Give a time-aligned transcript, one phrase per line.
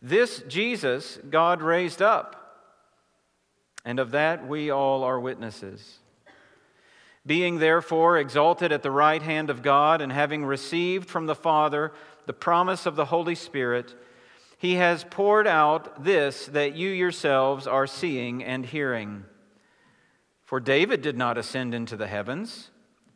[0.00, 2.34] This Jesus God raised up,
[3.84, 5.98] and of that we all are witnesses.
[7.26, 11.92] Being therefore exalted at the right hand of God, and having received from the Father
[12.26, 13.94] the promise of the Holy Spirit,
[14.56, 19.24] he has poured out this that you yourselves are seeing and hearing.
[20.44, 22.70] For David did not ascend into the heavens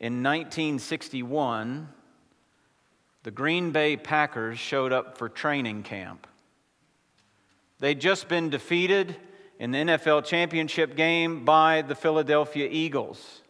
[0.00, 1.88] in 1961,
[3.24, 6.26] the Green Bay Packers showed up for training camp.
[7.80, 9.16] They'd just been defeated
[9.58, 13.42] in the NFL championship game by the Philadelphia Eagles.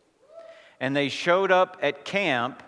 [0.80, 2.62] And they showed up at camp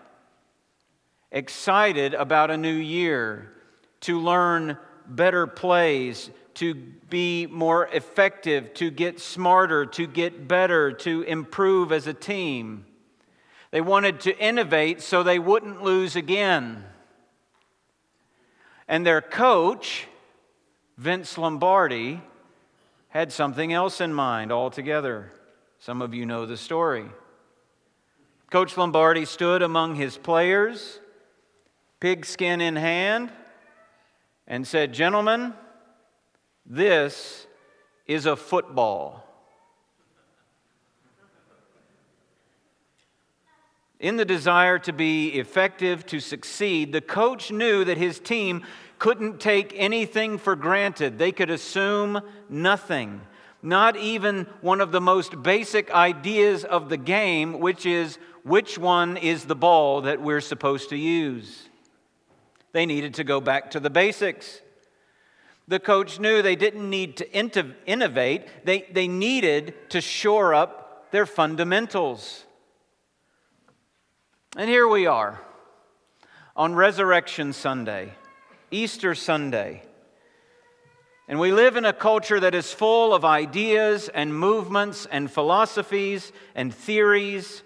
[1.32, 3.52] excited about a new year
[4.00, 4.76] to learn
[5.06, 12.06] better plays, to be more effective, to get smarter, to get better, to improve as
[12.06, 12.84] a team.
[13.70, 16.84] They wanted to innovate so they wouldn't lose again.
[18.88, 20.08] And their coach,
[20.96, 22.20] Vince Lombardi,
[23.08, 25.32] had something else in mind altogether.
[25.78, 27.06] Some of you know the story.
[28.50, 30.98] Coach Lombardi stood among his players,
[32.00, 33.30] pigskin in hand,
[34.48, 35.54] and said, Gentlemen,
[36.66, 37.46] this
[38.06, 39.24] is a football.
[44.00, 48.64] In the desire to be effective, to succeed, the coach knew that his team
[48.98, 51.18] couldn't take anything for granted.
[51.18, 53.20] They could assume nothing,
[53.62, 59.18] not even one of the most basic ideas of the game, which is which one
[59.18, 61.68] is the ball that we're supposed to use.
[62.72, 64.62] They needed to go back to the basics.
[65.68, 67.30] The coach knew they didn't need to
[67.86, 72.46] innovate, they, they needed to shore up their fundamentals.
[74.56, 75.40] And here we are
[76.56, 78.14] on Resurrection Sunday,
[78.72, 79.84] Easter Sunday.
[81.28, 86.32] And we live in a culture that is full of ideas and movements and philosophies
[86.56, 87.62] and theories.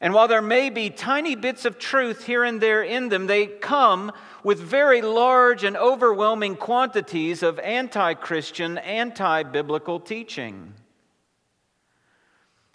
[0.00, 3.46] And while there may be tiny bits of truth here and there in them, they
[3.46, 4.10] come
[4.42, 10.74] with very large and overwhelming quantities of anti Christian, anti biblical teaching.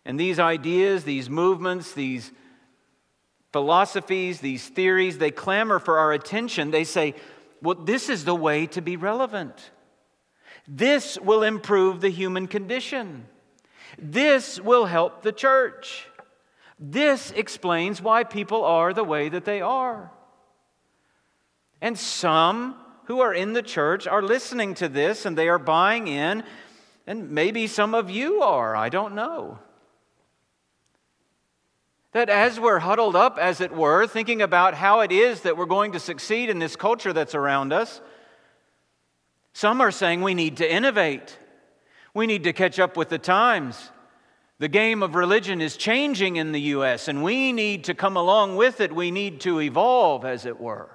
[0.10, 2.32] And these ideas, these movements, these
[3.54, 6.72] philosophies, these theories, they clamor for our attention.
[6.72, 7.14] They say,
[7.62, 9.70] well, this is the way to be relevant.
[10.68, 13.28] This will improve the human condition.
[14.00, 16.08] This will help the church.
[16.80, 20.12] This explains why people are the way that they are.
[21.82, 22.74] And some
[23.06, 26.44] who are in the church are listening to this and they are buying in,
[27.06, 29.60] and maybe some of you are, I don't know.
[32.12, 35.66] That as we're huddled up, as it were, thinking about how it is that we're
[35.66, 38.02] going to succeed in this culture that's around us,
[39.54, 41.38] Some are saying we need to innovate.
[42.14, 43.92] We need to catch up with the times.
[44.58, 48.58] The game of religion is changing in the U.S., and we need to come along
[48.58, 48.94] with it.
[48.94, 50.90] We need to evolve, as it were.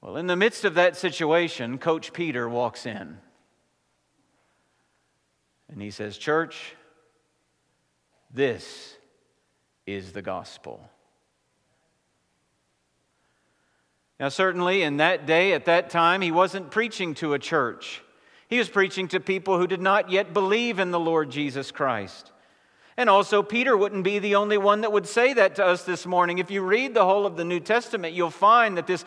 [0.00, 3.18] Well, in the midst of that situation, Coach Peter walks in.
[5.68, 6.76] And he says, Church,
[8.34, 8.96] this
[9.86, 10.86] is the gospel.
[14.20, 18.02] Now, certainly in that day, at that time, he wasn't preaching to a church.
[18.48, 22.30] He was preaching to people who did not yet believe in the Lord Jesus Christ.
[22.96, 26.06] And also, Peter wouldn't be the only one that would say that to us this
[26.06, 26.38] morning.
[26.38, 29.04] If you read the whole of the New Testament, you'll find that this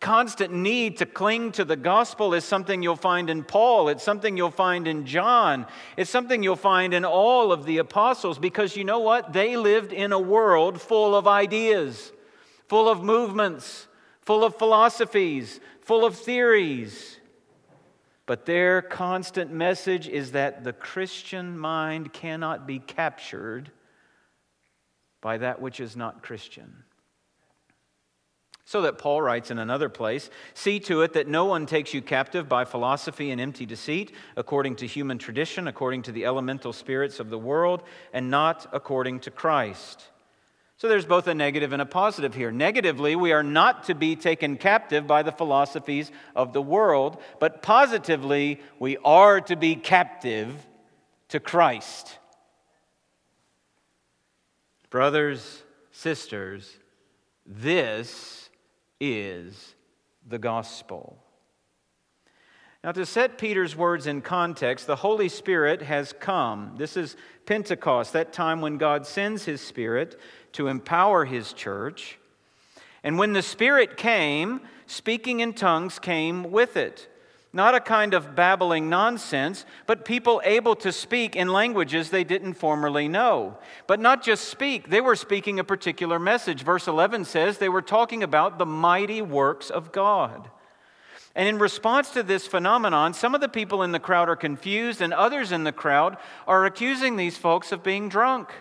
[0.00, 3.88] constant need to cling to the gospel is something you'll find in Paul.
[3.88, 5.66] It's something you'll find in John.
[5.96, 9.32] It's something you'll find in all of the apostles because you know what?
[9.32, 12.12] They lived in a world full of ideas,
[12.68, 13.88] full of movements,
[14.20, 17.18] full of philosophies, full of theories.
[18.26, 23.72] But their constant message is that the Christian mind cannot be captured
[25.20, 26.84] by that which is not Christian.
[28.68, 32.02] So that Paul writes in another place See to it that no one takes you
[32.02, 37.18] captive by philosophy and empty deceit, according to human tradition, according to the elemental spirits
[37.18, 37.82] of the world,
[38.12, 40.04] and not according to Christ.
[40.76, 42.52] So there's both a negative and a positive here.
[42.52, 47.62] Negatively, we are not to be taken captive by the philosophies of the world, but
[47.62, 50.54] positively, we are to be captive
[51.30, 52.18] to Christ.
[54.90, 56.76] Brothers, sisters,
[57.46, 58.47] this
[59.00, 59.74] is
[60.26, 61.18] the gospel.
[62.84, 66.74] Now, to set Peter's words in context, the Holy Spirit has come.
[66.76, 70.18] This is Pentecost, that time when God sends His Spirit
[70.52, 72.18] to empower His church.
[73.02, 77.08] And when the Spirit came, speaking in tongues came with it.
[77.52, 82.54] Not a kind of babbling nonsense, but people able to speak in languages they didn't
[82.54, 83.56] formerly know.
[83.86, 86.62] But not just speak, they were speaking a particular message.
[86.62, 90.50] Verse 11 says they were talking about the mighty works of God.
[91.34, 95.00] And in response to this phenomenon, some of the people in the crowd are confused,
[95.00, 98.52] and others in the crowd are accusing these folks of being drunk.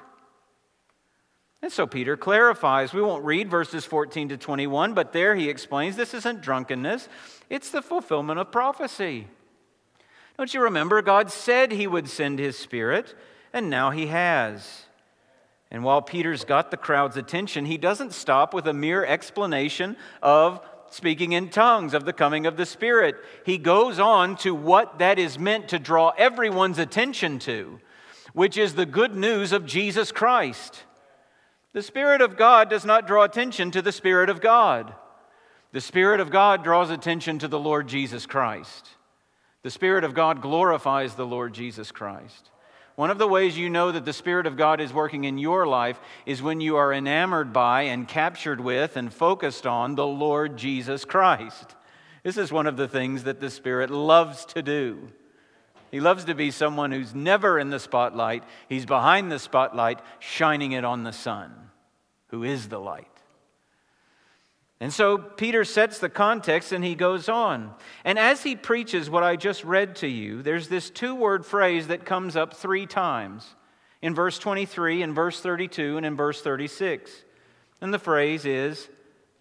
[1.61, 2.93] And so Peter clarifies.
[2.93, 7.09] We won't read verses 14 to 21, but there he explains this isn't drunkenness,
[7.49, 9.27] it's the fulfillment of prophecy.
[10.37, 11.01] Don't you remember?
[11.01, 13.15] God said he would send his spirit,
[13.51, 14.83] and now he has.
[15.71, 20.61] And while Peter's got the crowd's attention, he doesn't stop with a mere explanation of
[20.89, 23.15] speaking in tongues, of the coming of the Spirit.
[23.45, 27.79] He goes on to what that is meant to draw everyone's attention to,
[28.33, 30.83] which is the good news of Jesus Christ.
[31.77, 34.95] The Spirit of God does not draw attention to the Spirit of God.
[35.73, 38.89] The Spirit of God draws attention to the Lord Jesus Christ.
[39.61, 42.49] The Spirit of God glorifies the Lord Jesus Christ.
[42.95, 45.67] One of the ways you know that the Spirit of God is working in your
[45.67, 50.57] life is when you are enamored by and captured with and focused on the Lord
[50.57, 51.75] Jesus Christ.
[52.23, 55.09] This is one of the things that the Spirit loves to do.
[55.91, 60.71] He loves to be someone who's never in the spotlight, he's behind the spotlight, shining
[60.71, 61.53] it on the Son,
[62.29, 63.07] who is the light.
[64.79, 67.73] And so Peter sets the context and he goes on.
[68.05, 71.87] And as he preaches what I just read to you, there's this two word phrase
[71.87, 73.55] that comes up three times
[74.01, 77.11] in verse 23, in verse 32, and in verse 36.
[77.81, 78.87] And the phrase is,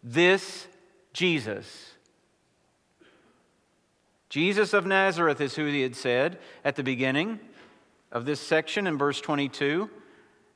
[0.02, 0.66] This
[1.12, 1.93] Jesus.
[4.31, 7.38] Jesus of Nazareth is who he had said at the beginning
[8.11, 9.90] of this section in verse 22.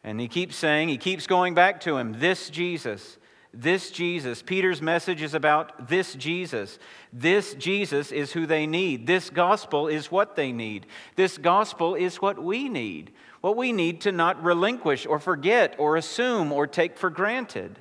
[0.02, 3.18] And he keeps saying, he keeps going back to him, This Jesus.
[3.52, 4.42] This Jesus.
[4.42, 6.78] Peter's message is about this Jesus.
[7.12, 9.08] This Jesus is who they need.
[9.08, 10.86] This gospel is what they need.
[11.16, 13.10] This gospel is what we need.
[13.40, 17.78] What we need to not relinquish or forget or assume or take for granted.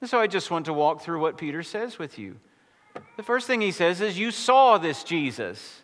[0.00, 2.36] And so I just want to walk through what Peter says with you.
[3.16, 5.82] The first thing he says is, You saw this Jesus.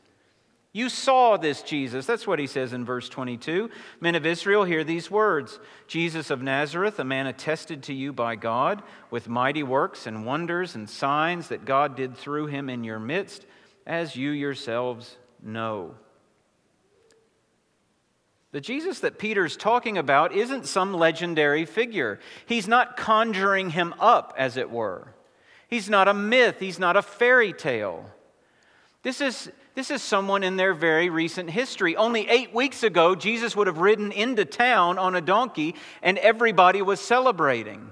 [0.75, 2.07] You saw this Jesus.
[2.07, 3.71] That's what he says in verse 22.
[4.01, 8.37] Men of Israel, hear these words Jesus of Nazareth, a man attested to you by
[8.37, 12.99] God with mighty works and wonders and signs that God did through him in your
[12.99, 13.45] midst,
[13.87, 15.95] as you yourselves know.
[18.53, 22.21] The Jesus that Peter's talking about isn't some legendary figure.
[22.47, 25.15] He's not conjuring him up, as it were.
[25.69, 28.11] He's not a myth, he's not a fairy tale.
[29.03, 31.97] This is, this is someone in their very recent history.
[31.97, 36.83] Only eight weeks ago, Jesus would have ridden into town on a donkey and everybody
[36.83, 37.91] was celebrating.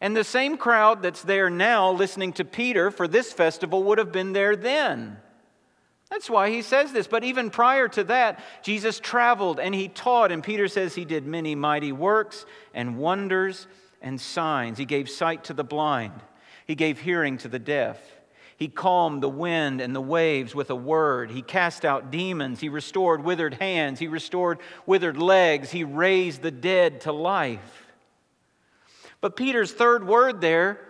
[0.00, 4.10] And the same crowd that's there now listening to Peter for this festival would have
[4.10, 5.18] been there then.
[6.10, 7.06] That's why he says this.
[7.06, 11.24] But even prior to that, Jesus traveled and he taught, and Peter says he did
[11.24, 13.68] many mighty works and wonders
[14.02, 14.76] and signs.
[14.76, 16.20] He gave sight to the blind,
[16.66, 17.98] he gave hearing to the deaf.
[18.56, 21.30] He calmed the wind and the waves with a word.
[21.30, 22.60] He cast out demons.
[22.60, 23.98] He restored withered hands.
[23.98, 25.70] He restored withered legs.
[25.70, 27.86] He raised the dead to life.
[29.20, 30.80] But Peter's third word there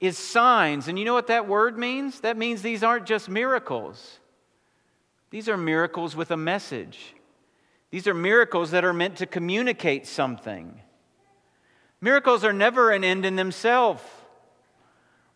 [0.00, 0.88] is signs.
[0.88, 2.20] And you know what that word means?
[2.20, 4.18] That means these aren't just miracles,
[5.30, 7.14] these are miracles with a message.
[7.90, 10.80] These are miracles that are meant to communicate something.
[12.00, 14.02] Miracles are never an end in themselves.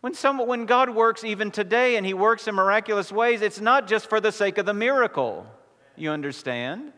[0.01, 3.87] When, some, when God works even today and He works in miraculous ways, it's not
[3.87, 5.45] just for the sake of the miracle.
[5.95, 6.93] You understand?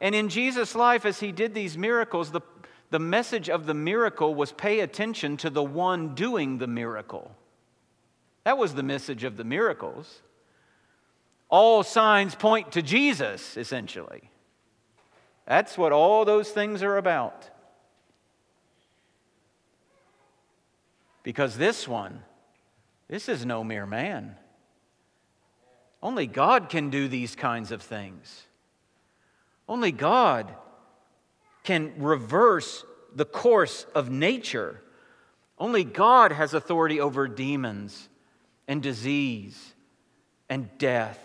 [0.00, 2.40] And in Jesus' life, as He did these miracles, the,
[2.90, 7.30] the message of the miracle was pay attention to the one doing the miracle.
[8.44, 10.22] That was the message of the miracles.
[11.48, 14.30] All signs point to Jesus, essentially.
[15.46, 17.49] That's what all those things are about.
[21.22, 22.22] Because this one,
[23.08, 24.36] this is no mere man.
[26.02, 28.46] Only God can do these kinds of things.
[29.68, 30.54] Only God
[31.62, 32.84] can reverse
[33.14, 34.80] the course of nature.
[35.58, 38.08] Only God has authority over demons
[38.66, 39.74] and disease
[40.48, 41.18] and death.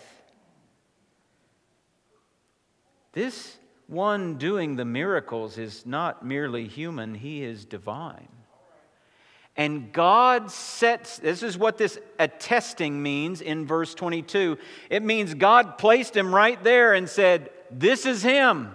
[3.13, 8.27] This one doing the miracles is not merely human, he is divine.
[9.57, 14.57] And God sets, this is what this attesting means in verse 22.
[14.89, 18.73] It means God placed him right there and said, This is him.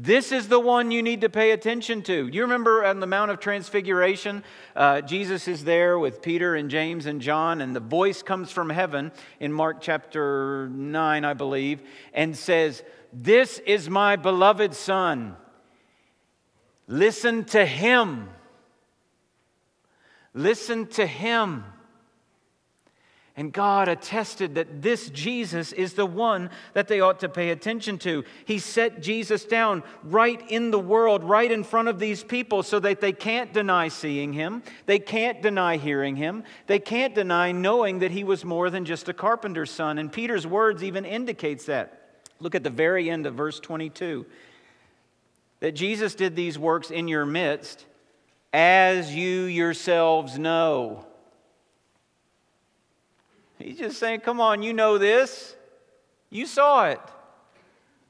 [0.00, 2.28] This is the one you need to pay attention to.
[2.28, 4.44] You remember on the Mount of Transfiguration,
[4.76, 8.70] uh, Jesus is there with Peter and James and John, and the voice comes from
[8.70, 11.82] heaven in Mark chapter 9, I believe,
[12.12, 15.36] and says, This is my beloved Son.
[16.86, 18.28] Listen to him.
[20.38, 21.64] Listen to him.
[23.34, 27.98] And God attested that this Jesus is the one that they ought to pay attention
[27.98, 28.24] to.
[28.44, 32.78] He set Jesus down right in the world, right in front of these people, so
[32.78, 34.62] that they can't deny seeing him.
[34.86, 36.44] They can't deny hearing him.
[36.68, 39.98] They can't deny knowing that he was more than just a carpenter's son.
[39.98, 42.20] And Peter's words even indicates that.
[42.38, 44.24] Look at the very end of verse 22.
[45.58, 47.86] That Jesus did these works in your midst
[48.52, 51.04] as you yourselves know.
[53.58, 55.56] He's just saying, come on, you know this.
[56.30, 57.00] You saw it.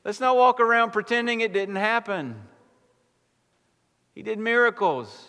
[0.04, 2.36] Let's not walk around pretending it didn't happen.
[4.14, 5.28] He did miracles.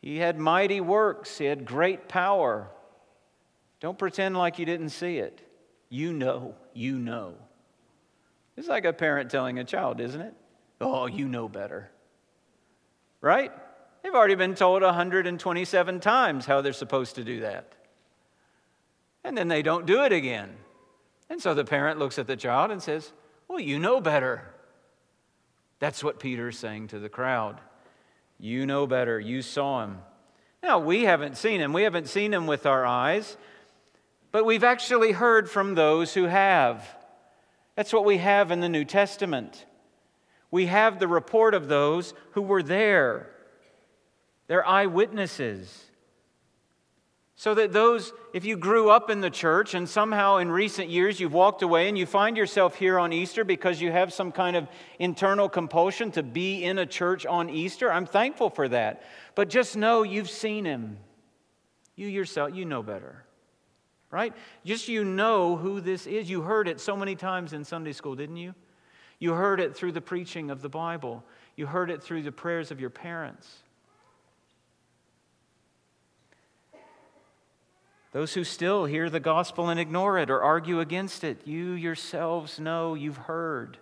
[0.00, 1.38] He had mighty works.
[1.38, 2.68] He had great power.
[3.80, 5.40] Don't pretend like you didn't see it.
[5.90, 7.34] You know, you know.
[8.56, 10.34] It's like a parent telling a child, isn't it?
[10.80, 11.90] Oh, you know better.
[13.20, 13.52] Right?
[14.02, 17.74] They've already been told 127 times how they're supposed to do that.
[19.24, 20.56] And then they don't do it again.
[21.28, 23.12] And so the parent looks at the child and says,
[23.48, 24.54] Well, you know better.
[25.80, 27.60] That's what Peter's saying to the crowd.
[28.38, 29.18] You know better.
[29.18, 29.98] You saw him.
[30.62, 31.72] Now, we haven't seen him.
[31.72, 33.36] We haven't seen him with our eyes,
[34.32, 36.86] but we've actually heard from those who have.
[37.76, 39.66] That's what we have in the New Testament.
[40.50, 43.30] We have the report of those who were there.
[44.46, 45.88] They're eyewitnesses.
[47.38, 51.20] So that those, if you grew up in the church and somehow in recent years
[51.20, 54.56] you've walked away and you find yourself here on Easter because you have some kind
[54.56, 54.66] of
[54.98, 59.04] internal compulsion to be in a church on Easter, I'm thankful for that.
[59.36, 60.98] But just know you've seen him.
[61.94, 63.24] You yourself, you know better.
[64.10, 64.34] Right?
[64.64, 66.28] Just you know who this is.
[66.28, 68.52] You heard it so many times in Sunday school, didn't you?
[69.18, 71.24] You heard it through the preaching of the Bible,
[71.56, 73.48] you heard it through the prayers of your parents.
[78.12, 82.58] Those who still hear the gospel and ignore it or argue against it, you yourselves
[82.58, 83.78] know you've heard.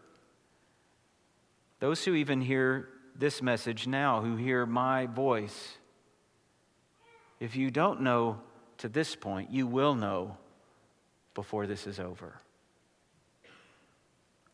[1.78, 5.78] Those who even hear this message now, who hear my voice,
[7.38, 8.40] if you don't know
[8.78, 10.36] to this point, you will know
[11.34, 12.40] before this is over.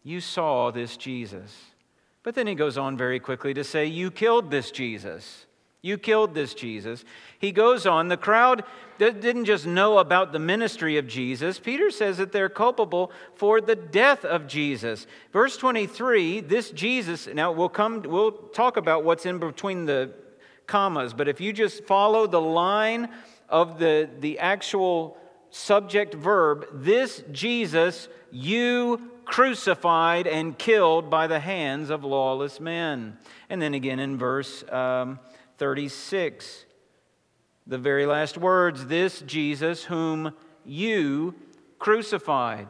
[0.03, 1.57] You saw this Jesus.
[2.23, 5.47] But then he goes on very quickly to say, You killed this Jesus.
[5.85, 7.05] You killed this Jesus.
[7.41, 8.63] He goes on, the crowd
[8.99, 11.59] didn't just know about the ministry of Jesus.
[11.59, 15.09] Peter says that they're culpable for the death of Jesus.
[15.33, 20.13] Verse 23, this Jesus, now we'll come we'll talk about what's in between the
[20.69, 23.09] commas, but if you just follow the line
[23.49, 25.17] of the, the actual
[25.51, 33.19] subject verb, this Jesus you crucified and killed by the hands of lawless men.
[33.49, 35.19] And then again in verse um,
[35.59, 36.65] 36,
[37.67, 41.35] the very last words this Jesus whom you
[41.79, 42.69] crucified.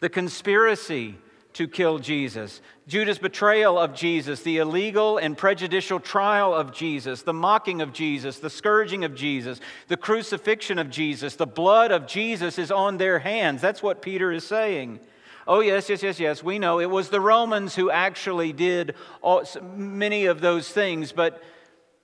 [0.00, 1.16] The conspiracy
[1.54, 7.32] to kill Jesus, Judas' betrayal of Jesus, the illegal and prejudicial trial of Jesus, the
[7.34, 12.58] mocking of Jesus, the scourging of Jesus, the crucifixion of Jesus, the blood of Jesus
[12.58, 13.60] is on their hands.
[13.60, 15.00] That's what Peter is saying.
[15.46, 19.44] Oh, yes, yes, yes, yes, we know it was the Romans who actually did all,
[19.74, 21.42] many of those things, but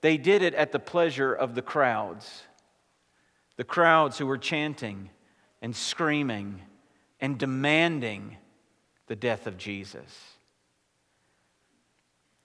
[0.01, 2.43] they did it at the pleasure of the crowds.
[3.55, 5.09] The crowds who were chanting
[5.61, 6.61] and screaming
[7.21, 8.37] and demanding
[9.07, 10.37] the death of Jesus.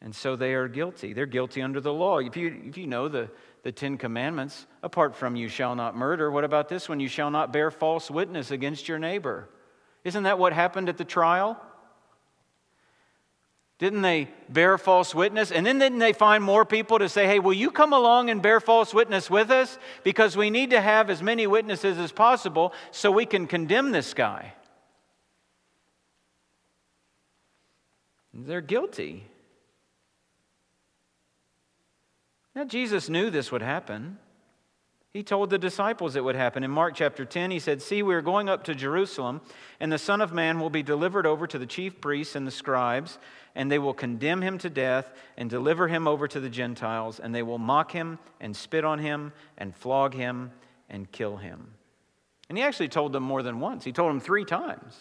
[0.00, 1.12] And so they are guilty.
[1.12, 2.18] They're guilty under the law.
[2.18, 3.30] If you, if you know the,
[3.62, 7.00] the Ten Commandments, apart from you shall not murder, what about this one?
[7.00, 9.48] You shall not bear false witness against your neighbor.
[10.04, 11.58] Isn't that what happened at the trial?
[13.78, 15.50] Didn't they bear false witness?
[15.50, 18.40] And then didn't they find more people to say, hey, will you come along and
[18.40, 19.78] bear false witness with us?
[20.04, 24.14] Because we need to have as many witnesses as possible so we can condemn this
[24.14, 24.52] guy.
[28.32, 29.26] They're guilty.
[32.54, 34.18] Now, Jesus knew this would happen.
[35.14, 36.64] He told the disciples it would happen.
[36.64, 39.42] In Mark chapter 10, he said, See, we are going up to Jerusalem,
[39.78, 42.50] and the Son of Man will be delivered over to the chief priests and the
[42.50, 43.20] scribes,
[43.54, 47.32] and they will condemn him to death and deliver him over to the Gentiles, and
[47.32, 50.50] they will mock him and spit on him and flog him
[50.90, 51.74] and kill him.
[52.48, 53.84] And he actually told them more than once.
[53.84, 54.98] He told them three times.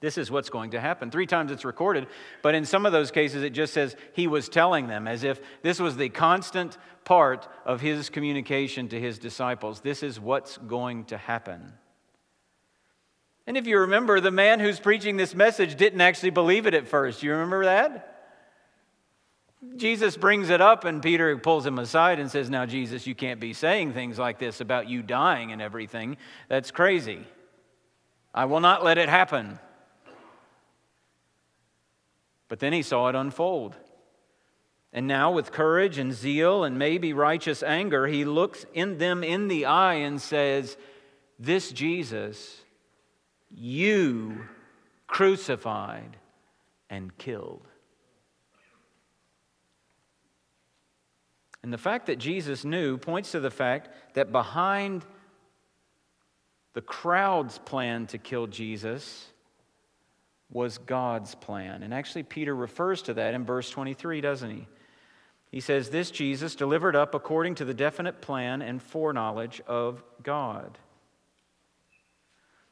[0.00, 1.10] This is what's going to happen.
[1.10, 2.06] Three times it's recorded,
[2.42, 5.40] but in some of those cases it just says he was telling them as if
[5.62, 9.80] this was the constant part of his communication to his disciples.
[9.80, 11.72] This is what's going to happen.
[13.46, 16.88] And if you remember, the man who's preaching this message didn't actually believe it at
[16.88, 17.22] first.
[17.22, 18.12] You remember that?
[19.76, 23.40] Jesus brings it up, and Peter pulls him aside and says, Now, Jesus, you can't
[23.40, 26.16] be saying things like this about you dying and everything.
[26.48, 27.24] That's crazy.
[28.34, 29.58] I will not let it happen.
[32.48, 33.76] But then he saw it unfold.
[34.92, 39.48] And now, with courage and zeal and maybe righteous anger, he looks in them in
[39.48, 40.76] the eye and says,
[41.38, 42.62] This Jesus
[43.50, 44.44] you
[45.06, 46.16] crucified
[46.90, 47.66] and killed.
[51.62, 55.04] And the fact that Jesus knew points to the fact that behind
[56.74, 59.32] the crowd's plan to kill Jesus
[60.50, 61.82] was God's plan.
[61.82, 64.66] And actually, Peter refers to that in verse 23, doesn't he?
[65.50, 70.78] He says, This Jesus delivered up according to the definite plan and foreknowledge of God.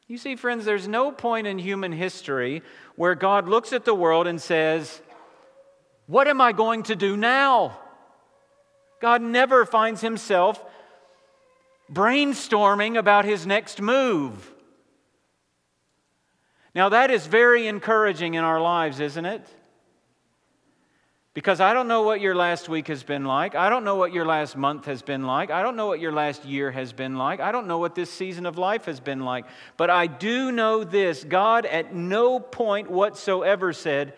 [0.06, 2.62] You see, friends, there's no point in human history
[2.96, 5.00] where God looks at the world and says,
[6.06, 7.78] What am I going to do now?
[9.00, 10.62] God never finds himself
[11.92, 14.53] brainstorming about his next move.
[16.74, 19.46] Now, that is very encouraging in our lives, isn't it?
[21.34, 23.56] Because I don't know what your last week has been like.
[23.56, 25.50] I don't know what your last month has been like.
[25.50, 27.40] I don't know what your last year has been like.
[27.40, 29.44] I don't know what this season of life has been like.
[29.76, 34.14] But I do know this God at no point whatsoever said,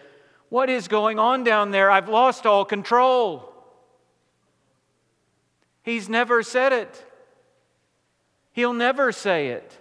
[0.51, 1.91] What is going on down there?
[1.91, 3.51] I've lost all control.
[5.83, 7.05] He's never said it,
[8.53, 9.79] He'll never say it.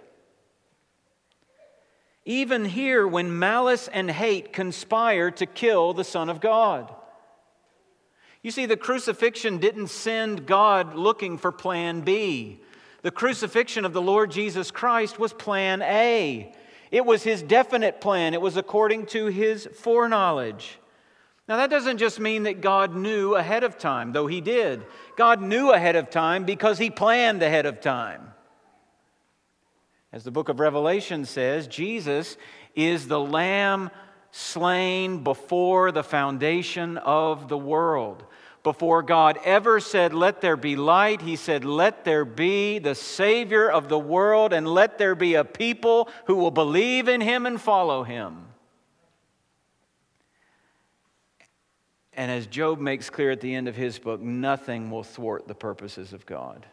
[2.26, 6.92] Even here, when malice and hate conspire to kill the Son of God.
[8.42, 12.60] You see, the crucifixion didn't send God looking for plan B.
[13.02, 16.52] The crucifixion of the Lord Jesus Christ was plan A.
[16.90, 20.80] It was his definite plan, it was according to his foreknowledge.
[21.48, 24.84] Now, that doesn't just mean that God knew ahead of time, though he did.
[25.16, 28.32] God knew ahead of time because he planned ahead of time.
[30.16, 32.38] As the book of Revelation says, Jesus
[32.74, 33.90] is the Lamb
[34.30, 38.24] slain before the foundation of the world.
[38.62, 43.70] Before God ever said, Let there be light, He said, Let there be the Savior
[43.70, 47.60] of the world, and let there be a people who will believe in Him and
[47.60, 48.46] follow Him.
[52.14, 55.54] And as Job makes clear at the end of his book, nothing will thwart the
[55.54, 56.64] purposes of God.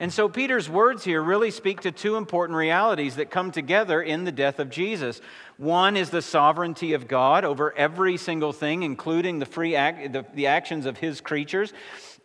[0.00, 4.24] And so Peter's words here really speak to two important realities that come together in
[4.24, 5.20] the death of Jesus.
[5.58, 10.24] One is the sovereignty of God over every single thing, including the free act, the,
[10.32, 11.74] the actions of his creatures.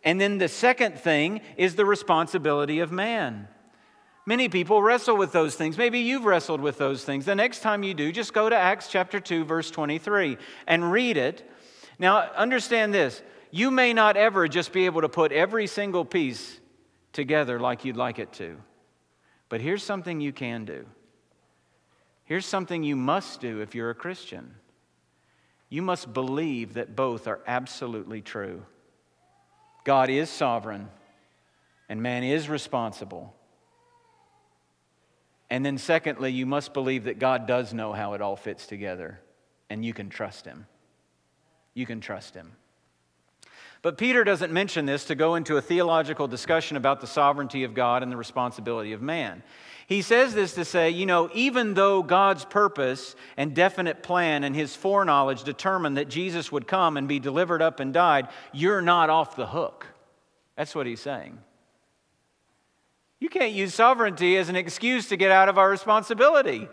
[0.02, 3.46] And then the second thing is the responsibility of man.
[4.24, 5.76] Many people wrestle with those things.
[5.76, 7.26] Maybe you've wrestled with those things.
[7.26, 11.18] The next time you do, just go to Acts chapter 2, verse 23, and read
[11.18, 11.48] it.
[11.98, 16.58] Now, understand this you may not ever just be able to put every single piece
[17.16, 18.58] together like you'd like it to.
[19.48, 20.86] But here's something you can do.
[22.24, 24.54] Here's something you must do if you're a Christian.
[25.68, 28.64] You must believe that both are absolutely true.
[29.82, 30.88] God is sovereign,
[31.88, 33.34] and man is responsible.
[35.48, 39.20] And then, secondly, you must believe that God does know how it all fits together,
[39.70, 40.66] and you can trust Him.
[41.72, 42.52] You can trust Him.
[43.86, 47.72] But Peter doesn't mention this to go into a theological discussion about the sovereignty of
[47.72, 49.44] God and the responsibility of man.
[49.86, 54.56] He says this to say, you know, even though God's purpose and definite plan and
[54.56, 59.08] his foreknowledge determined that Jesus would come and be delivered up and died, you're not
[59.08, 59.86] off the hook.
[60.56, 61.38] That's what he's saying.
[63.20, 66.66] You can't use sovereignty as an excuse to get out of our responsibility.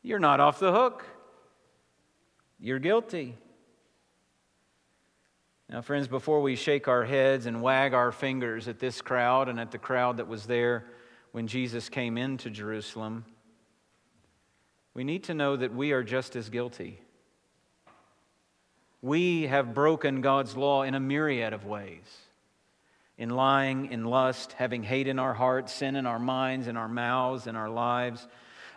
[0.00, 1.04] You're not off the hook.
[2.58, 3.36] You're guilty.
[5.70, 9.60] Now, friends, before we shake our heads and wag our fingers at this crowd and
[9.60, 10.86] at the crowd that was there
[11.32, 13.26] when Jesus came into Jerusalem,
[14.94, 17.02] we need to know that we are just as guilty.
[19.02, 22.06] We have broken God's law in a myriad of ways
[23.18, 26.88] in lying, in lust, having hate in our hearts, sin in our minds, in our
[26.88, 28.26] mouths, in our lives.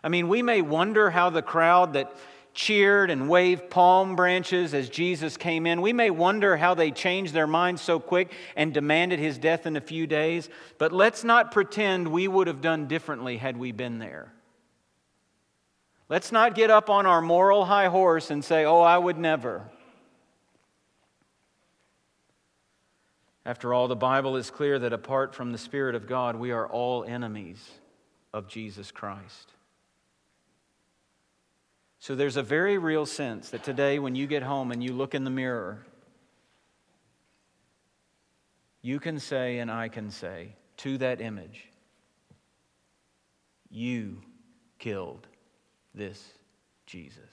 [0.04, 2.12] I mean, we may wonder how the crowd that
[2.54, 5.82] cheered and waved palm branches as Jesus came in.
[5.82, 9.78] We may wonder how they changed their minds so quick and demanded his death in
[9.78, 14.00] a few days, but let's not pretend we would have done differently had we been
[14.00, 14.34] there.
[16.10, 19.70] Let's not get up on our moral high horse and say, oh, I would never.
[23.46, 26.68] After all, the Bible is clear that apart from the Spirit of God, we are
[26.68, 27.66] all enemies
[28.34, 29.51] of Jesus Christ.
[32.02, 35.14] So there's a very real sense that today, when you get home and you look
[35.14, 35.86] in the mirror,
[38.82, 41.68] you can say, and I can say to that image,
[43.70, 44.24] You
[44.80, 45.28] killed
[45.94, 46.28] this
[46.88, 47.30] Jesus.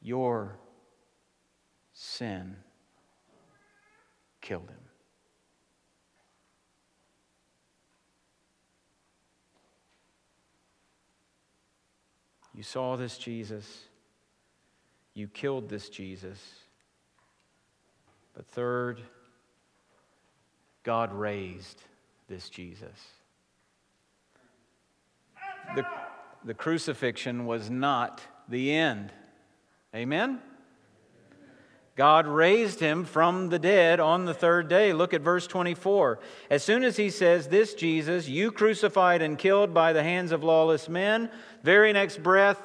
[0.00, 0.58] Your
[2.18, 2.56] sin
[4.40, 4.76] killed him.
[12.54, 13.84] You saw this Jesus.
[15.14, 16.40] You killed this Jesus.
[18.34, 19.00] But third,
[20.82, 21.82] God raised
[22.28, 22.98] this Jesus.
[25.76, 25.86] The,
[26.44, 29.12] the crucifixion was not the end.
[29.94, 30.40] Amen?
[31.98, 34.92] God raised him from the dead on the third day.
[34.92, 36.20] Look at verse 24.
[36.48, 40.44] As soon as he says, This Jesus, you crucified and killed by the hands of
[40.44, 41.28] lawless men,
[41.64, 42.62] very next breath,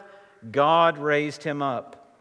[0.52, 2.15] God raised him up.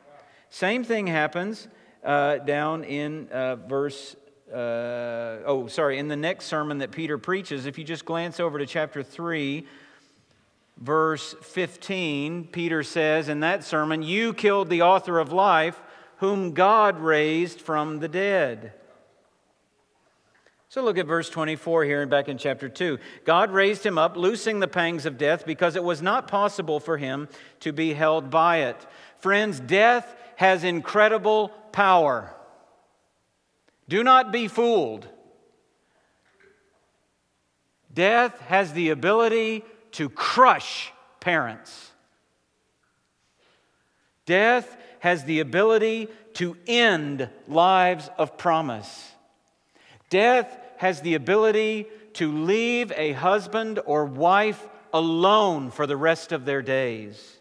[0.49, 1.69] Same thing happens
[2.03, 4.17] uh, down in uh, verse,
[4.51, 7.67] uh, oh, sorry, in the next sermon that Peter preaches.
[7.67, 9.67] If you just glance over to chapter 3,
[10.79, 15.79] verse 15, Peter says in that sermon, You killed the author of life
[16.23, 18.75] whom God raised from the dead.
[20.69, 23.01] So look at verse 24 here and back in chapter 2.
[23.25, 26.97] God raised him up, loosing the pangs of death, because it was not possible for
[26.97, 28.87] him to be held by it.
[29.19, 32.33] Friends, death has incredible power.
[33.89, 35.09] Do not be fooled.
[37.93, 41.92] Death has the ability to crush parents.
[44.27, 49.13] Death has the ability to end lives of promise.
[50.11, 56.45] Death has the ability to leave a husband or wife alone for the rest of
[56.45, 57.39] their days.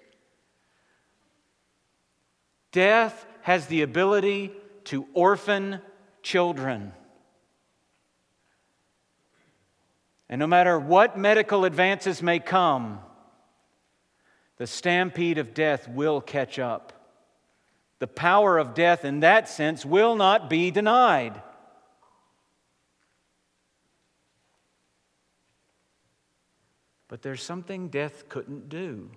[2.72, 4.52] Death has the ability
[4.86, 5.82] to orphan
[6.24, 6.94] children.
[10.30, 13.02] And no matter what medical advances may come,
[14.62, 16.94] the stampede of death will catch up
[17.98, 21.42] the power of death in that sense will not be denied.
[27.08, 29.10] But there's something death couldn't do.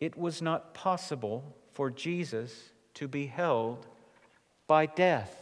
[0.00, 3.86] It was not possible for Jesus to be held
[4.66, 5.34] by death.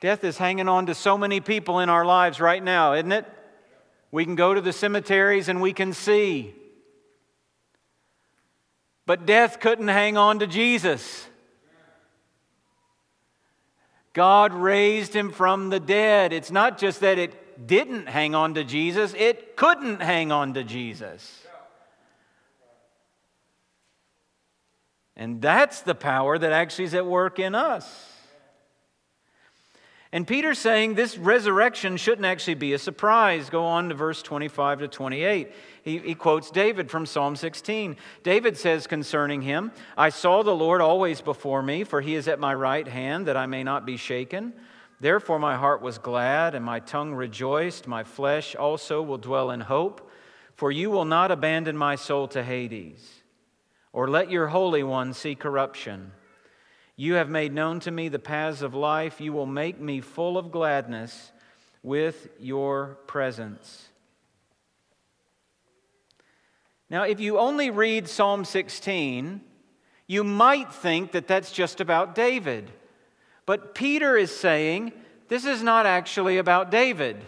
[0.00, 3.26] Death is hanging on to so many people in our lives right now, isn't it?
[4.10, 6.54] We can go to the cemeteries and we can see.
[9.06, 11.26] But death couldn't hang on to Jesus.
[14.12, 16.32] God raised him from the dead.
[16.32, 20.64] It's not just that it didn't hang on to Jesus, it couldn't hang on to
[20.64, 21.42] Jesus.
[25.16, 28.17] And that's the power that actually is at work in us.
[30.10, 33.50] And Peter's saying this resurrection shouldn't actually be a surprise.
[33.50, 35.52] Go on to verse 25 to 28.
[35.82, 37.96] He, he, quotes David from Psalm 16.
[38.22, 42.40] David says concerning him, I saw the Lord always before me, for he is at
[42.40, 44.54] my right hand, that I may not be shaken.
[44.98, 47.86] Therefore my heart was glad, and my tongue rejoiced.
[47.86, 50.10] My flesh also will dwell in hope,
[50.54, 53.22] for you will not abandon my soul to Hades,
[53.92, 56.12] or let your Holy One see corruption.
[57.00, 59.20] You have made known to me the paths of life.
[59.20, 61.30] You will make me full of gladness
[61.84, 63.86] with your presence.
[66.90, 69.40] Now, if you only read Psalm 16,
[70.08, 72.68] you might think that that's just about David.
[73.46, 74.92] But Peter is saying
[75.28, 77.24] this is not actually about David.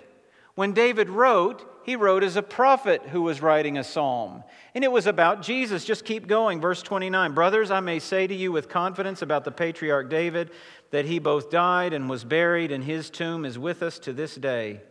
[0.56, 4.44] When David wrote, he wrote as a prophet who was writing a psalm.
[4.76, 5.84] And it was about Jesus.
[5.84, 6.60] Just keep going.
[6.60, 10.52] Verse 29 Brothers, I may say to you with confidence about the patriarch David
[10.92, 14.36] that he both died and was buried, and his tomb is with us to this
[14.36, 14.82] day.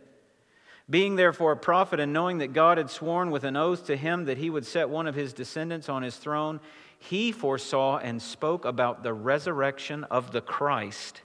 [0.90, 4.26] Being therefore a prophet, and knowing that God had sworn with an oath to him
[4.26, 6.60] that he would set one of his descendants on his throne,
[6.98, 11.22] he foresaw and spoke about the resurrection of the Christ,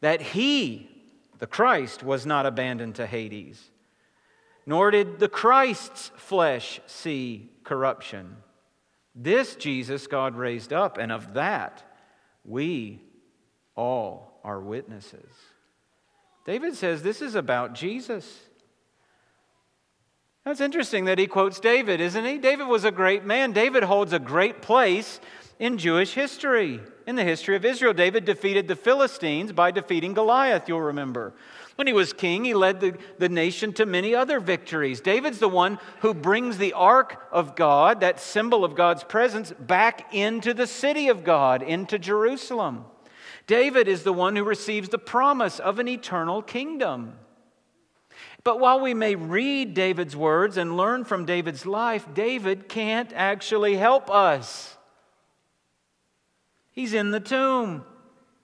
[0.00, 0.88] that he,
[1.40, 3.68] the Christ, was not abandoned to Hades
[4.68, 8.36] nor did the Christ's flesh see corruption.
[9.14, 11.82] This Jesus God raised up, and of that
[12.44, 13.00] we
[13.74, 15.30] all are witnesses.
[16.44, 18.40] David says this is about Jesus.
[20.44, 22.36] That's interesting that he quotes David, isn't he?
[22.36, 23.52] David was a great man.
[23.52, 25.18] David holds a great place
[25.58, 26.80] in Jewish history.
[27.06, 31.32] In the history of Israel, David defeated the Philistines by defeating Goliath, you'll remember.
[31.78, 35.00] When he was king, he led the, the nation to many other victories.
[35.00, 40.12] David's the one who brings the ark of God, that symbol of God's presence, back
[40.12, 42.84] into the city of God, into Jerusalem.
[43.46, 47.12] David is the one who receives the promise of an eternal kingdom.
[48.42, 53.76] But while we may read David's words and learn from David's life, David can't actually
[53.76, 54.76] help us.
[56.72, 57.84] He's in the tomb,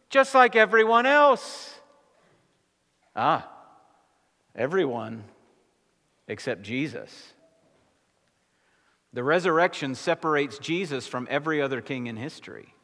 [0.09, 1.73] just like everyone else.
[3.17, 3.49] Ah,
[4.55, 5.25] everyone
[6.27, 7.33] except Jesus.
[9.13, 12.75] The resurrection separates Jesus from every other king in history.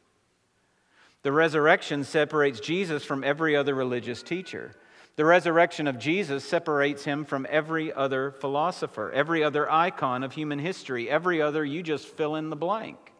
[1.23, 4.73] The resurrection separates Jesus from every other religious teacher.
[5.17, 10.57] The resurrection of Jesus separates him from every other philosopher, every other icon of human
[10.57, 13.10] history, every other, you just fill in the blank.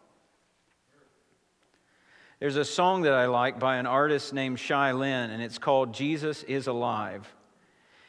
[2.42, 5.94] There's a song that I like by an artist named Shai Linne, and it's called
[5.94, 7.32] Jesus is Alive.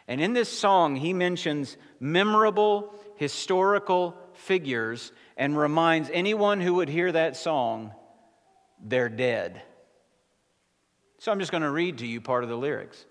[0.07, 7.11] And in this song, he mentions memorable historical figures and reminds anyone who would hear
[7.11, 7.93] that song
[8.83, 9.61] they're dead.
[11.19, 13.05] So I'm just going to read to you part of the lyrics.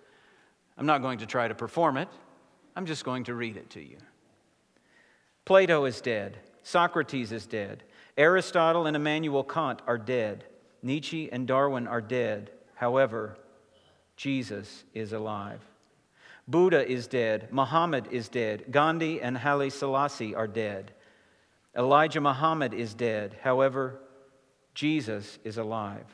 [0.76, 2.08] I'm not going to try to perform it,
[2.74, 3.98] I'm just going to read it to you.
[5.44, 6.40] Plato is dead.
[6.64, 7.84] Socrates is dead.
[8.18, 10.46] Aristotle and Immanuel Kant are dead.
[10.82, 12.50] Nietzsche and Darwin are dead.
[12.74, 13.36] However,
[14.16, 15.60] Jesus is alive.
[16.48, 17.48] Buddha is dead.
[17.52, 18.64] Muhammad is dead.
[18.70, 20.92] Gandhi and Haile Selassie are dead.
[21.76, 23.36] Elijah Muhammad is dead.
[23.42, 24.00] However,
[24.74, 26.04] Jesus is alive.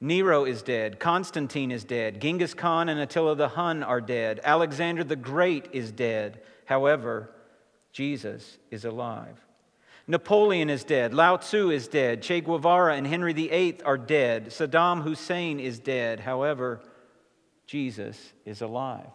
[0.00, 0.98] Nero is dead.
[0.98, 2.20] Constantine is dead.
[2.20, 4.40] Genghis Khan and Attila the Hun are dead.
[4.42, 6.40] Alexander the Great is dead.
[6.64, 7.30] However,
[7.92, 9.38] Jesus is alive.
[10.06, 11.14] Napoleon is dead.
[11.14, 12.22] Lao Tzu is dead.
[12.22, 14.46] Che Guevara and Henry VIII are dead.
[14.46, 16.20] Saddam Hussein is dead.
[16.20, 16.80] However,
[17.66, 19.06] Jesus is alive.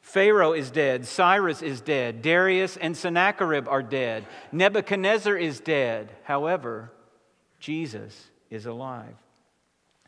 [0.00, 1.06] Pharaoh is dead.
[1.06, 2.22] Cyrus is dead.
[2.22, 4.26] Darius and Sennacherib are dead.
[4.52, 6.12] Nebuchadnezzar is dead.
[6.24, 6.92] However,
[7.58, 9.14] Jesus is alive.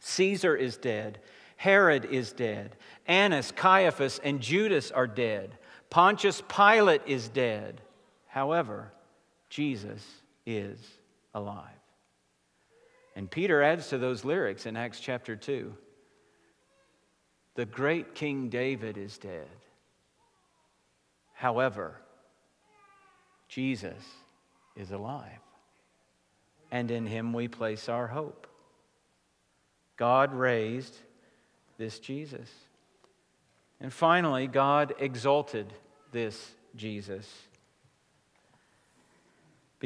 [0.00, 1.18] Caesar is dead.
[1.56, 2.76] Herod is dead.
[3.06, 5.56] Annas, Caiaphas, and Judas are dead.
[5.88, 7.80] Pontius Pilate is dead.
[8.26, 8.92] However,
[9.48, 10.04] Jesus
[10.44, 10.78] is
[11.34, 11.70] alive.
[13.14, 15.72] And Peter adds to those lyrics in Acts chapter 2
[17.54, 19.48] The great King David is dead.
[21.32, 21.96] However,
[23.48, 24.02] Jesus
[24.74, 25.40] is alive,
[26.70, 28.46] and in him we place our hope.
[29.96, 30.96] God raised
[31.78, 32.50] this Jesus.
[33.80, 35.72] And finally, God exalted
[36.12, 37.26] this Jesus.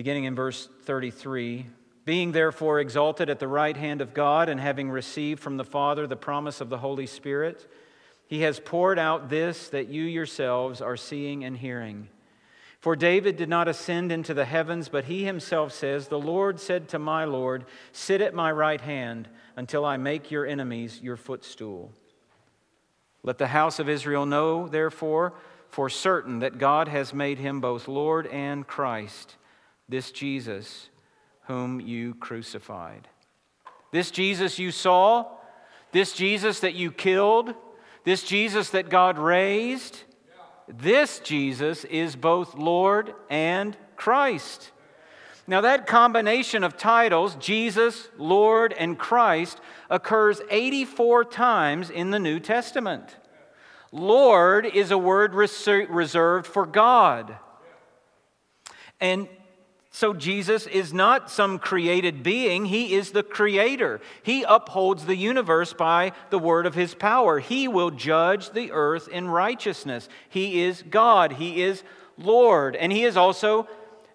[0.00, 1.66] Beginning in verse 33
[2.06, 6.06] Being therefore exalted at the right hand of God, and having received from the Father
[6.06, 7.70] the promise of the Holy Spirit,
[8.26, 12.08] he has poured out this that you yourselves are seeing and hearing.
[12.78, 16.88] For David did not ascend into the heavens, but he himself says, The Lord said
[16.88, 21.92] to my Lord, Sit at my right hand until I make your enemies your footstool.
[23.22, 25.34] Let the house of Israel know, therefore,
[25.68, 29.36] for certain that God has made him both Lord and Christ,
[29.90, 30.88] this Jesus
[31.46, 33.08] whom you crucified.
[33.90, 35.26] This Jesus you saw,
[35.92, 37.54] this Jesus that you killed,
[38.04, 40.04] this Jesus that God raised
[40.78, 44.70] this Jesus is both Lord and Christ.
[45.46, 52.38] Now, that combination of titles, Jesus, Lord, and Christ, occurs 84 times in the New
[52.38, 53.16] Testament.
[53.90, 57.36] Lord is a word reserved for God.
[59.00, 59.26] And
[59.92, 64.00] so Jesus is not some created being, he is the creator.
[64.22, 67.40] He upholds the universe by the word of his power.
[67.40, 70.08] He will judge the earth in righteousness.
[70.28, 71.82] He is God, he is
[72.16, 73.66] Lord, and he is also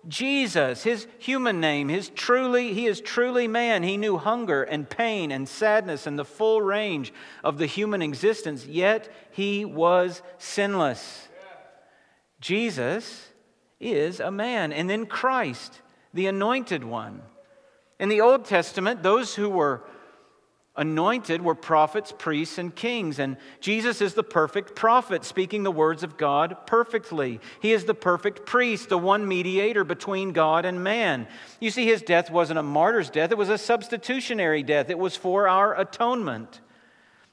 [0.07, 3.83] Jesus, his human name, his truly he is truly man.
[3.83, 7.11] He knew hunger and pain and sadness and the full range
[7.43, 11.27] of the human existence, yet he was sinless.
[12.39, 13.29] Jesus
[13.93, 14.74] is a man.
[14.74, 15.82] And then Christ,
[16.13, 17.21] the anointed one.
[18.00, 19.84] In the Old Testament, those who were
[20.78, 23.19] anointed were prophets, priests, and kings.
[23.19, 27.39] And Jesus is the perfect prophet, speaking the words of God perfectly.
[27.62, 31.28] He is the perfect priest, the one mediator between God and man.
[31.60, 35.15] You see, his death wasn't a martyr's death, it was a substitutionary death, it was
[35.15, 36.62] for our atonement.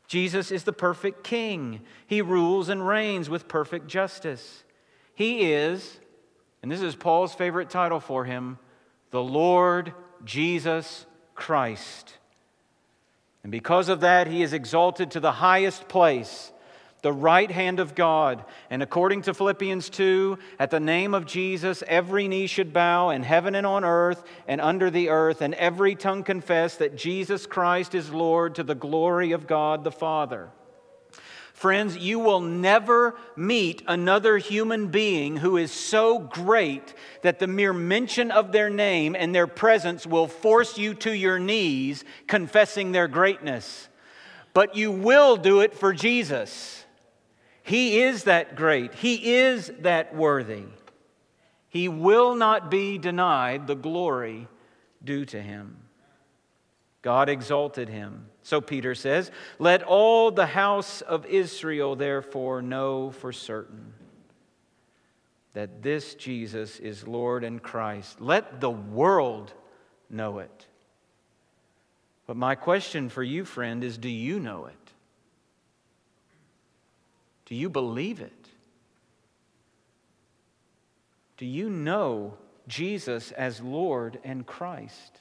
[0.06, 1.80] Jesus is the perfect king.
[2.06, 4.62] He rules and reigns with perfect justice.
[5.14, 5.98] He is
[6.62, 8.58] and this is Paul's favorite title for him
[9.10, 9.92] the Lord
[10.24, 12.16] Jesus Christ.
[13.42, 16.52] And because of that, he is exalted to the highest place,
[17.02, 18.44] the right hand of God.
[18.70, 23.24] And according to Philippians 2, at the name of Jesus, every knee should bow in
[23.24, 27.94] heaven and on earth and under the earth, and every tongue confess that Jesus Christ
[27.94, 30.48] is Lord to the glory of God the Father.
[31.62, 37.72] Friends, you will never meet another human being who is so great that the mere
[37.72, 43.06] mention of their name and their presence will force you to your knees confessing their
[43.06, 43.88] greatness.
[44.54, 46.84] But you will do it for Jesus.
[47.62, 50.64] He is that great, He is that worthy.
[51.68, 54.48] He will not be denied the glory
[55.04, 55.76] due to Him.
[57.02, 58.26] God exalted him.
[58.42, 63.94] So Peter says, Let all the house of Israel therefore know for certain
[65.54, 68.20] that this Jesus is Lord and Christ.
[68.20, 69.52] Let the world
[70.08, 70.66] know it.
[72.26, 74.74] But my question for you, friend, is do you know it?
[77.46, 78.32] Do you believe it?
[81.36, 85.18] Do you know Jesus as Lord and Christ?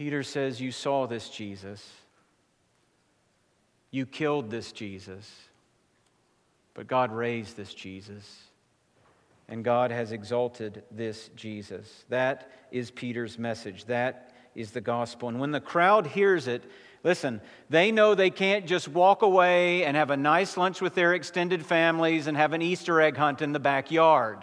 [0.00, 1.86] Peter says, You saw this Jesus.
[3.90, 5.30] You killed this Jesus.
[6.72, 8.44] But God raised this Jesus.
[9.46, 12.06] And God has exalted this Jesus.
[12.08, 13.84] That is Peter's message.
[13.84, 15.28] That is the gospel.
[15.28, 16.64] And when the crowd hears it,
[17.04, 21.12] listen, they know they can't just walk away and have a nice lunch with their
[21.12, 24.38] extended families and have an Easter egg hunt in the backyard.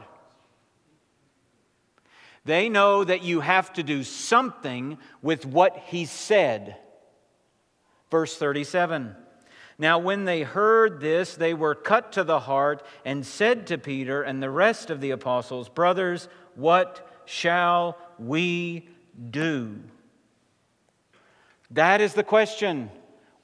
[2.47, 6.77] They know that you have to do something with what he said.
[8.09, 9.13] Verse 37.
[9.77, 14.23] Now, when they heard this, they were cut to the heart and said to Peter
[14.23, 18.87] and the rest of the apostles, Brothers, what shall we
[19.29, 19.81] do?
[21.71, 22.89] That is the question.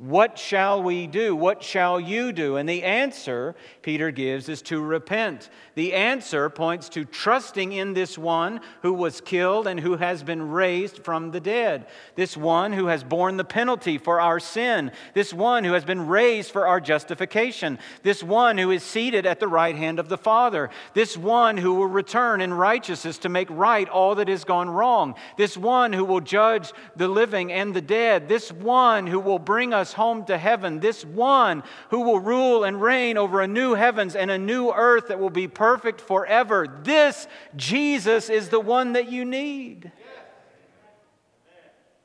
[0.03, 1.33] What shall we do?
[1.33, 2.57] What shall you do?
[2.57, 5.49] And the answer Peter gives is to repent.
[5.75, 10.51] The answer points to trusting in this one who was killed and who has been
[10.51, 11.87] raised from the dead.
[12.15, 14.91] This one who has borne the penalty for our sin.
[15.13, 17.79] This one who has been raised for our justification.
[18.01, 20.69] This one who is seated at the right hand of the Father.
[20.93, 25.15] This one who will return in righteousness to make right all that has gone wrong.
[25.37, 28.27] This one who will judge the living and the dead.
[28.27, 32.81] This one who will bring us home to heaven, this one who will rule and
[32.81, 36.67] reign over a new heavens and a new earth that will be perfect forever.
[36.83, 39.91] This Jesus is the one that you need.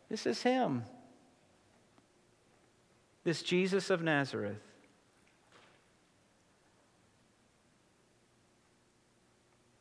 [0.08, 0.84] This is Him.
[3.24, 4.62] This Jesus of Nazareth.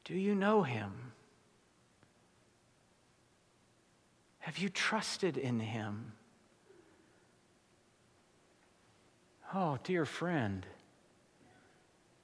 [0.04, 0.92] Do you know Him?
[4.40, 6.14] Have you trusted in Him?
[9.54, 10.66] Oh, dear friend,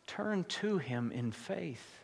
[0.08, 2.04] turn to him in faith.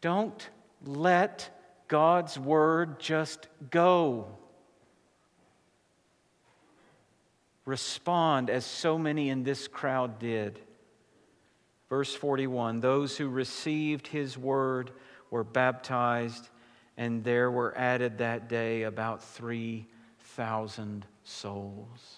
[0.00, 0.48] Don't
[0.84, 1.50] let
[1.88, 4.28] God's word just go.
[7.64, 10.60] Respond as so many in this crowd did.
[11.88, 14.92] Verse 41 Those who received his word
[15.30, 16.48] were baptized,
[16.96, 22.16] and there were added that day about 3,000 souls.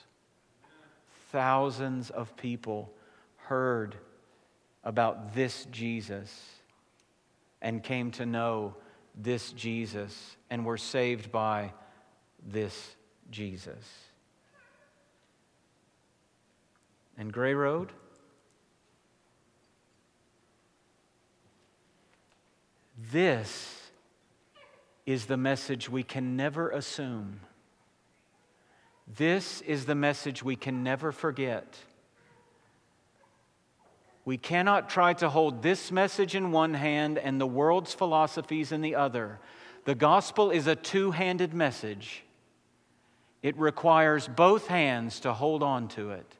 [1.30, 2.92] Thousands of people
[3.36, 3.96] heard
[4.84, 6.30] about this Jesus
[7.60, 8.74] and came to know
[9.14, 11.72] this Jesus and were saved by
[12.46, 12.94] this
[13.30, 13.84] Jesus.
[17.16, 17.90] And Gray Road?
[23.10, 23.90] This
[25.04, 27.40] is the message we can never assume
[29.16, 31.76] this is the message we can never forget.
[34.24, 38.82] We cannot try to hold this message in one hand and the world's philosophies in
[38.82, 39.40] the other.
[39.86, 42.24] The gospel is a two handed message,
[43.42, 46.36] it requires both hands to hold on to it.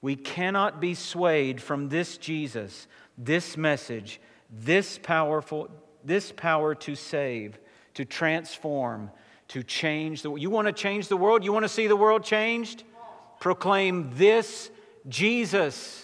[0.00, 5.70] We cannot be swayed from this Jesus, this message, this powerful,
[6.04, 7.58] this power to save,
[7.94, 9.10] to transform,
[9.48, 10.42] to change the world.
[10.42, 11.44] You want to change the world?
[11.44, 12.84] You want to see the world changed?
[13.40, 14.70] Proclaim this
[15.08, 16.00] Jesus.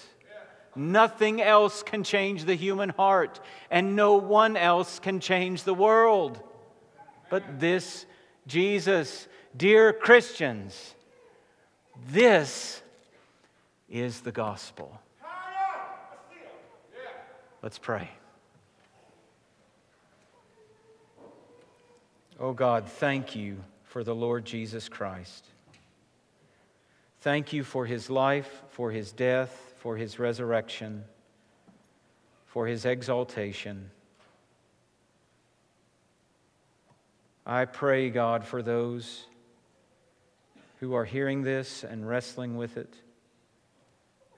[0.77, 6.41] Nothing else can change the human heart, and no one else can change the world
[7.31, 8.05] but this
[8.47, 9.29] Jesus.
[9.57, 10.95] Dear Christians,
[12.11, 12.83] this
[13.89, 15.01] is the gospel.
[17.63, 18.11] Let's pray.
[22.43, 25.45] Oh God, thank you for the Lord Jesus Christ.
[27.21, 31.05] Thank you for his life, for his death, for his resurrection,
[32.47, 33.91] for his exaltation.
[37.45, 39.27] I pray, God, for those
[40.79, 42.95] who are hearing this and wrestling with it,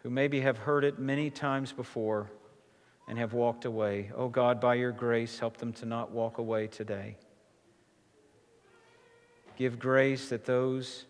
[0.03, 2.33] who maybe have heard it many times before
[3.07, 4.11] and have walked away.
[4.17, 7.17] Oh God, by your grace, help them to not walk away today.
[9.57, 11.05] Give grace that those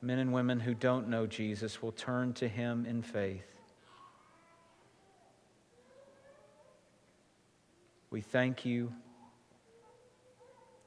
[0.00, 3.46] men and women who don't know Jesus will turn to him in faith.
[8.10, 8.92] We thank you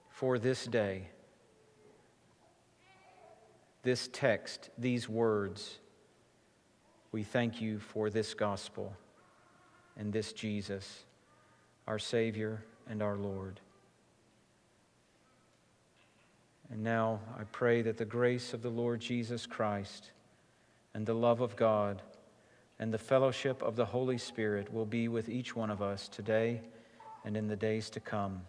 [0.09, 1.09] for this day,
[3.83, 5.79] this text, these words.
[7.11, 8.95] We thank you for this gospel
[9.97, 11.03] and this Jesus,
[11.87, 13.59] our Savior and our Lord.
[16.69, 20.11] And now I pray that the grace of the Lord Jesus Christ
[20.93, 22.01] and the love of God
[22.79, 26.61] and the fellowship of the Holy Spirit will be with each one of us today
[27.25, 28.41] and in the days to come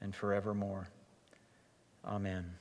[0.00, 0.88] and forevermore.
[2.04, 2.54] Amen.